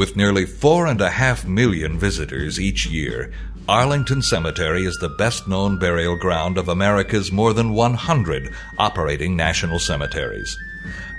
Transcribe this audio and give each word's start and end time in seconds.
With 0.00 0.16
nearly 0.16 0.46
four 0.46 0.86
and 0.86 0.98
a 1.02 1.10
half 1.10 1.44
million 1.44 1.98
visitors 1.98 2.58
each 2.58 2.86
year, 2.86 3.30
Arlington 3.68 4.22
Cemetery 4.22 4.86
is 4.86 4.96
the 4.96 5.10
best 5.10 5.46
known 5.46 5.78
burial 5.78 6.16
ground 6.16 6.56
of 6.56 6.70
America's 6.70 7.30
more 7.30 7.52
than 7.52 7.74
100 7.74 8.50
operating 8.78 9.36
national 9.36 9.78
cemeteries. 9.78 10.56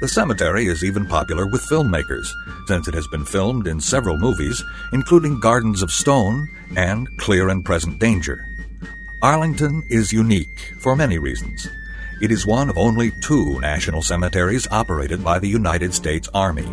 The 0.00 0.08
cemetery 0.08 0.64
is 0.64 0.82
even 0.82 1.04
popular 1.04 1.46
with 1.46 1.60
filmmakers, 1.68 2.32
since 2.68 2.88
it 2.88 2.94
has 2.94 3.06
been 3.08 3.26
filmed 3.26 3.66
in 3.66 3.82
several 3.82 4.16
movies, 4.16 4.64
including 4.94 5.40
Gardens 5.40 5.82
of 5.82 5.92
Stone 5.92 6.48
and 6.74 7.06
Clear 7.18 7.50
and 7.50 7.62
Present 7.62 7.98
Danger. 7.98 8.48
Arlington 9.20 9.82
is 9.90 10.10
unique 10.10 10.72
for 10.80 10.96
many 10.96 11.18
reasons. 11.18 11.68
It 12.20 12.30
is 12.30 12.44
one 12.44 12.68
of 12.68 12.76
only 12.76 13.12
two 13.12 13.58
national 13.60 14.02
cemeteries 14.02 14.68
operated 14.70 15.24
by 15.24 15.38
the 15.38 15.48
United 15.48 15.94
States 15.94 16.28
Army, 16.34 16.70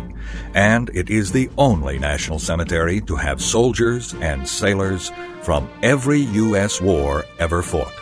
and 0.52 0.90
it 0.92 1.08
is 1.08 1.32
the 1.32 1.48
only 1.56 1.98
national 1.98 2.38
cemetery 2.38 3.00
to 3.02 3.16
have 3.16 3.40
soldiers 3.40 4.12
and 4.20 4.46
sailors 4.46 5.10
from 5.40 5.70
every 5.82 6.20
U.S. 6.20 6.82
war 6.82 7.24
ever 7.38 7.62
fought, 7.62 7.94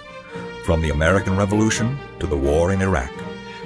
from 0.64 0.82
the 0.82 0.90
American 0.90 1.36
Revolution 1.36 1.96
to 2.18 2.26
the 2.26 2.36
war 2.36 2.72
in 2.72 2.82
Iraq, 2.82 3.12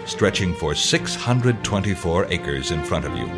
stretching 0.05 0.53
for 0.53 0.75
624 0.75 2.27
acres 2.27 2.73
in 2.73 2.85
front 2.85 3.07
of 3.07 3.17
you. 3.17 3.29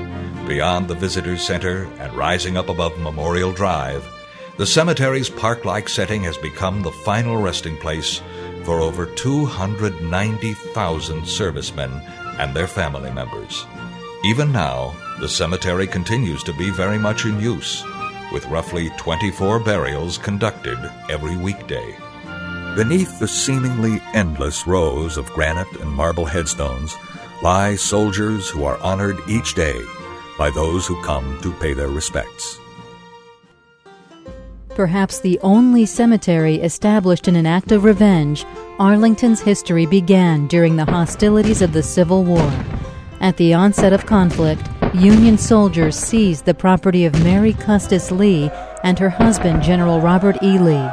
Beyond 0.49 0.89
the 0.89 0.97
Visitors 0.97 1.41
Center 1.41 1.85
and 2.01 2.13
rising 2.15 2.57
up 2.57 2.69
above 2.69 2.99
Memorial 2.99 3.53
Drive, 3.53 4.05
the 4.59 4.67
cemetery's 4.67 5.31
park 5.31 5.65
like 5.65 5.89
setting 5.89 6.25
has 6.25 6.37
become 6.37 6.83
the 6.83 6.91
final 6.91 7.37
resting 7.37 7.77
place 7.77 8.21
for 8.65 8.81
over 8.81 9.07
290,000 9.07 11.27
servicemen 11.27 11.91
and 12.39 12.55
their 12.55 12.67
family 12.67 13.11
members. 13.11 13.67
Even 14.25 14.53
now, 14.53 14.95
the 15.21 15.29
cemetery 15.29 15.87
continues 15.87 16.43
to 16.45 16.53
be 16.55 16.71
very 16.71 16.99
much 16.99 17.25
in 17.25 17.41
use, 17.41 17.85
with 18.33 18.47
roughly 18.47 18.91
24 18.97 19.61
burials 19.61 20.19
conducted 20.19 20.79
every 21.11 21.37
weekday. 21.37 21.95
Beneath 22.77 23.19
the 23.19 23.29
seemingly 23.29 24.01
endless 24.15 24.67
rows 24.67 25.19
of 25.19 25.29
granite 25.31 25.81
and 25.81 25.91
marble 25.91 26.25
headstones 26.25 26.95
lie 27.43 27.75
soldiers 27.75 28.49
who 28.49 28.65
are 28.65 28.79
honored 28.79 29.19
each 29.29 29.55
day 29.55 29.83
by 30.39 30.51
those 30.51 30.87
who 30.87 31.03
come 31.03 31.39
to 31.43 31.53
pay 31.55 31.75
their 31.75 31.89
respects. 31.89 32.59
Perhaps 34.75 35.21
the 35.21 35.39
only 35.43 35.85
cemetery 35.85 36.57
established 36.57 37.29
in 37.29 37.37
an 37.37 37.45
act 37.47 37.73
of 37.73 37.85
revenge, 37.85 38.47
Arlington's 38.79 39.43
history 39.43 39.85
began 39.85 40.47
during 40.47 40.77
the 40.77 40.87
hostilities 40.87 41.61
of 41.61 41.75
the 41.75 41.83
Civil 41.83 42.25
War. 42.25 42.51
At 43.21 43.37
the 43.37 43.53
onset 43.53 43.93
of 43.93 44.07
conflict, 44.07 44.67
Union 44.95 45.37
soldiers 45.37 45.97
seized 45.97 46.47
the 46.47 46.55
property 46.55 47.05
of 47.05 47.23
Mary 47.23 47.53
Custis 47.53 48.11
Lee 48.11 48.51
and 48.83 48.99
her 48.99 49.11
husband, 49.11 49.63
General 49.63 50.01
Robert 50.01 50.43
E. 50.43 50.59
Lee. 50.59 50.91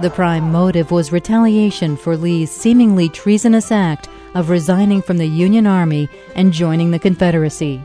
The 0.00 0.12
prime 0.12 0.50
motive 0.50 0.90
was 0.90 1.12
retaliation 1.12 1.96
for 1.96 2.16
Lee's 2.16 2.50
seemingly 2.50 3.08
treasonous 3.08 3.70
act 3.70 4.08
of 4.34 4.50
resigning 4.50 5.00
from 5.00 5.18
the 5.18 5.26
Union 5.26 5.66
Army 5.66 6.08
and 6.34 6.52
joining 6.52 6.90
the 6.90 6.98
Confederacy. 6.98 7.80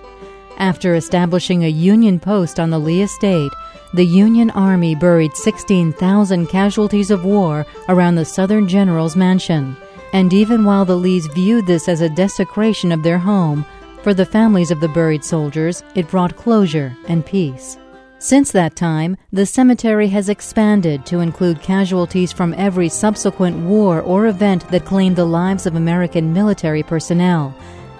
After 0.57 0.95
establishing 0.95 1.63
a 1.63 1.69
Union 1.69 2.19
post 2.19 2.59
on 2.59 2.72
the 2.72 2.79
Lee 2.79 3.03
estate, 3.03 3.51
the 3.93 4.05
Union 4.05 4.49
Army 4.52 4.95
buried 4.95 5.35
16,000 5.35 6.47
casualties 6.47 7.11
of 7.11 7.23
war 7.23 7.66
around 7.89 8.16
the 8.16 8.25
Southern 8.25 8.67
General's 8.67 9.16
mansion. 9.16 9.75
And 10.13 10.33
even 10.33 10.63
while 10.63 10.85
the 10.85 10.95
Lees 10.95 11.27
viewed 11.27 11.67
this 11.67 11.88
as 11.88 12.02
a 12.02 12.09
desecration 12.09 12.91
of 12.91 13.03
their 13.03 13.17
home, 13.17 13.66
for 14.03 14.13
the 14.13 14.25
families 14.25 14.71
of 14.71 14.79
the 14.79 14.88
buried 14.88 15.23
soldiers, 15.23 15.83
it 15.95 16.09
brought 16.09 16.38
closure 16.38 16.95
and 17.07 17.25
peace. 17.25 17.77
Since 18.19 18.52
that 18.52 18.75
time, 18.75 19.16
the 19.31 19.45
cemetery 19.45 20.07
has 20.07 20.27
expanded 20.27 21.05
to 21.05 21.19
include 21.19 21.61
casualties 21.61 22.31
from 22.31 22.55
every 22.55 22.89
subsequent 22.89 23.57
war 23.57 24.01
or 24.01 24.28
event 24.28 24.67
that 24.69 24.85
claimed 24.85 25.16
the 25.16 25.25
lives 25.25 25.67
of 25.67 25.75
American 25.75 26.33
military 26.33 26.81
personnel. 26.81 27.53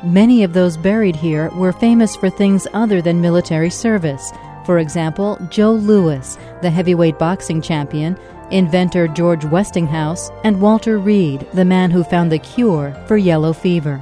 Many 0.04 0.44
of 0.44 0.54
those 0.54 0.78
buried 0.78 1.16
here 1.16 1.50
were 1.52 1.72
famous 1.72 2.16
for 2.16 2.30
things 2.30 2.68
other 2.74 3.02
than 3.02 3.22
military 3.22 3.70
service, 3.70 4.32
for 4.68 4.80
example, 4.80 5.40
Joe 5.50 5.72
Louis, 5.72 6.38
the 6.62 6.70
heavyweight 6.70 7.18
boxing 7.18 7.62
champion, 7.62 8.20
inventor 8.52 9.08
George 9.08 9.46
Westinghouse, 9.46 10.30
and 10.44 10.60
Walter 10.60 11.00
Reed, 11.00 11.48
the 11.54 11.64
man 11.64 11.90
who 11.90 12.04
found 12.04 12.34
the 12.34 12.38
cure 12.38 12.94
for 13.08 13.16
yellow 13.16 13.54
fever. 13.54 13.98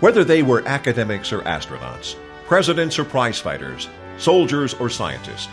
Whether 0.00 0.24
they 0.24 0.42
were 0.42 0.66
academics 0.66 1.32
or 1.32 1.42
astronauts, 1.42 2.16
presidents 2.48 2.98
or 2.98 3.04
prizefighters, 3.04 3.86
soldiers 4.18 4.74
or 4.74 4.90
scientists, 4.90 5.48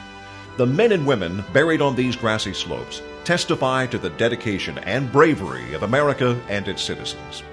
the 0.57 0.65
men 0.65 0.91
and 0.93 1.05
women 1.05 1.43
buried 1.53 1.79
on 1.79 1.95
these 1.95 2.15
grassy 2.15 2.53
slopes 2.53 3.03
testify 3.23 3.85
to 3.85 3.99
the 3.99 4.09
dedication 4.09 4.79
and 4.79 5.11
bravery 5.11 5.75
of 5.75 5.83
America 5.83 6.41
and 6.49 6.67
its 6.67 6.81
citizens. 6.81 7.43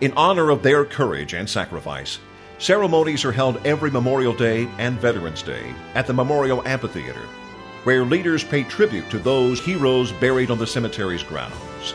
In 0.00 0.14
honor 0.16 0.48
of 0.48 0.62
their 0.62 0.86
courage 0.86 1.34
and 1.34 1.48
sacrifice, 1.48 2.18
Ceremonies 2.60 3.24
are 3.24 3.32
held 3.32 3.66
every 3.66 3.90
Memorial 3.90 4.34
Day 4.34 4.68
and 4.76 5.00
Veterans 5.00 5.42
Day 5.42 5.74
at 5.94 6.06
the 6.06 6.12
Memorial 6.12 6.62
Amphitheater, 6.68 7.26
where 7.84 8.04
leaders 8.04 8.44
pay 8.44 8.64
tribute 8.64 9.08
to 9.08 9.18
those 9.18 9.64
heroes 9.64 10.12
buried 10.12 10.50
on 10.50 10.58
the 10.58 10.66
cemetery's 10.66 11.22
grounds. 11.22 11.94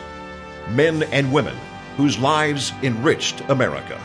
Men 0.70 1.04
and 1.04 1.32
women 1.32 1.56
whose 1.96 2.18
lives 2.18 2.72
enriched 2.82 3.42
America. 3.48 4.00